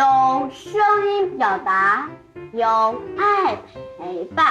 [0.00, 2.08] 用声音表达，
[2.54, 3.54] 用爱
[3.98, 4.46] 陪伴。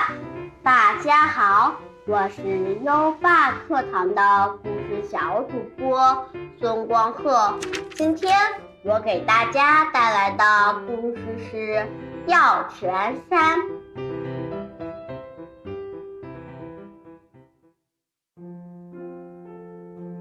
[0.62, 1.74] 大家好，
[2.06, 4.22] 我是优爸课堂的
[4.62, 6.24] 故事小主播
[6.60, 7.58] 孙光鹤。
[7.96, 8.38] 今天
[8.84, 10.46] 我给大家带来的
[10.86, 11.58] 故事是
[12.28, 13.58] 《药泉山》。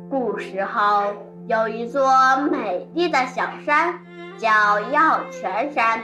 [0.08, 1.02] 古时候
[1.46, 2.08] 有一座
[2.50, 4.00] 美丽的小山，
[4.38, 6.02] 叫药泉山。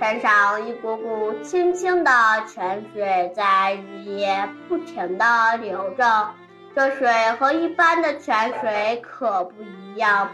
[0.00, 2.10] 山上一股股清清的
[2.46, 6.28] 泉水在日夜不停地流着。
[6.76, 7.10] 这水
[7.40, 10.30] 和一般的泉水可不一样，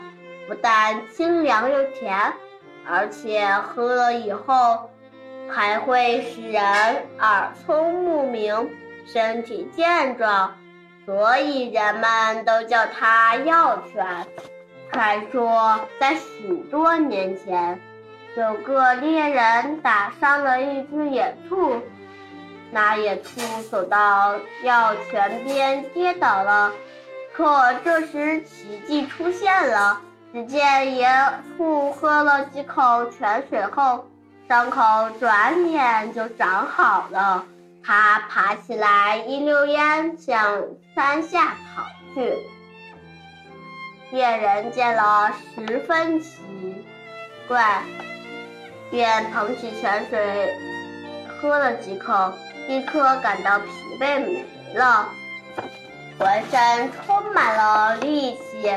[0.47, 2.35] 不但清凉又甜，
[2.87, 4.91] 而且喝了以后
[5.49, 6.63] 还会使人
[7.19, 8.69] 耳聪目明，
[9.07, 10.55] 身体健壮。
[11.07, 14.27] 所以人们都叫它药泉。
[14.95, 17.81] 传说在许多年前，
[18.37, 21.83] 有个猎人打伤了一只野兔，
[22.71, 26.71] 那野兔走到药泉边跌倒了。
[27.33, 30.01] 可这时奇迹出现了，
[30.33, 31.09] 只见野
[31.57, 34.07] 兔喝了几口泉水后，
[34.49, 34.81] 伤口
[35.19, 37.45] 转眼就长好了。
[37.85, 40.63] 他爬起来，一溜烟向
[40.95, 41.83] 山下跑
[42.15, 42.37] 去。
[44.11, 46.41] 猎人见了十分奇
[47.49, 47.83] 怪，
[48.91, 50.55] 便捧起泉水
[51.27, 52.33] 喝了几口，
[52.69, 53.67] 立刻感到疲
[54.01, 55.09] 惫没了，
[56.19, 58.71] 浑身充满了力气。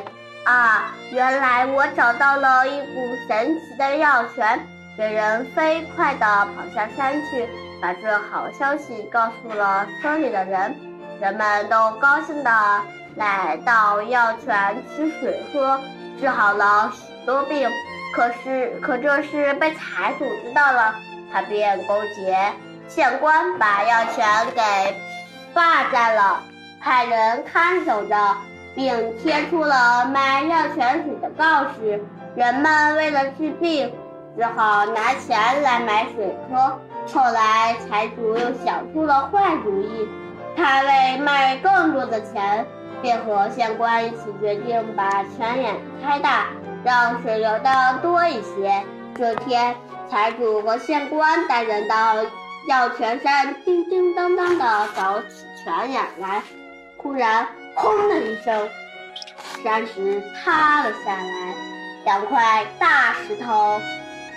[0.44, 4.59] 啊，原来我找到了一股神奇的药泉！
[4.97, 7.47] 猎人飞快地跑下山去。
[7.80, 10.75] 把这好消息告诉了村里的人，
[11.20, 12.52] 人们都高兴地
[13.16, 15.80] 来到药泉取水喝，
[16.19, 17.69] 治好了许多病。
[18.16, 20.96] 可是，可这事被财主知道了，
[21.31, 22.53] 他便勾结
[22.88, 24.25] 县官，把药泉
[24.56, 24.96] 给
[25.53, 26.41] 霸占了，
[26.80, 28.38] 派人看守着，
[28.75, 32.03] 并贴出了卖药泉水的告示。
[32.36, 33.91] 人们为了治病，
[34.38, 36.80] 只好拿钱来买水喝。
[37.14, 40.08] 后来财主又想出了坏主意，
[40.57, 42.66] 他为卖更多的钱，
[43.00, 46.47] 便和县官一起决定把泉眼开大，
[46.84, 48.84] 让水流的多一些。
[49.16, 49.75] 这天，
[50.09, 52.16] 财主和县官带人到
[52.67, 56.41] 药泉山，叮叮当当的找起泉眼来。
[56.97, 58.67] 忽然，轰的一声，
[59.63, 61.56] 山石塌了下来，
[62.03, 63.79] 两块大石头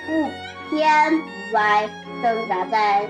[0.06, 0.28] 不
[0.69, 1.88] 偏不歪。
[2.22, 3.06] 挣扎在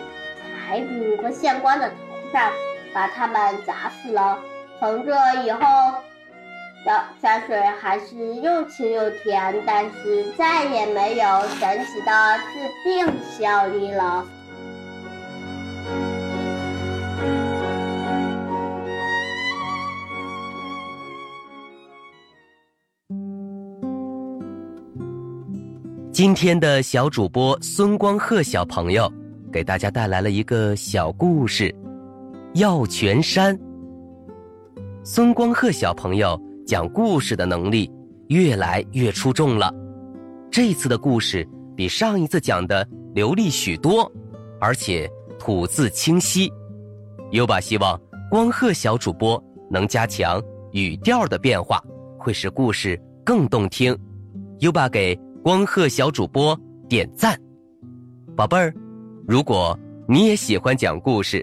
[0.69, 1.95] 财主和县官的头
[2.33, 2.53] 上，
[2.93, 3.37] 把他们
[3.67, 4.39] 砸死了。
[4.79, 5.13] 从这
[5.45, 5.61] 以后，
[6.87, 14.25] 药泉水还是又清又甜，但是再也没有神奇的治病效力了。
[26.13, 29.11] 今天的小主播孙光鹤小朋友
[29.51, 31.71] 给大家带来了一个小故事，
[32.55, 33.57] 《药泉山》。
[35.05, 37.91] 孙光鹤小朋友讲故事的能力
[38.29, 39.73] 越来越出众了，
[40.51, 41.47] 这次的故事
[41.77, 44.11] 比上一次讲的流利许多，
[44.61, 46.51] 而且吐字清晰。
[47.31, 47.99] 优爸希望
[48.31, 51.81] 光鹤小主播能加强语调的变化，
[52.19, 53.97] 会使故事更动听。
[54.61, 55.19] 优爸给。
[55.43, 56.55] 光鹤小主播
[56.87, 57.35] 点赞，
[58.37, 58.75] 宝贝儿，
[59.27, 59.75] 如果
[60.07, 61.43] 你也喜欢讲故事，